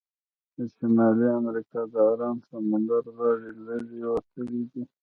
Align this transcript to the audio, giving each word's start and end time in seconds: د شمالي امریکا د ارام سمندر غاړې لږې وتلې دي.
د 0.55 0.57
شمالي 0.75 1.27
امریکا 1.39 1.79
د 1.93 1.95
ارام 2.11 2.37
سمندر 2.49 3.03
غاړې 3.17 3.49
لږې 3.65 4.01
وتلې 4.13 4.61
دي. 4.71 4.83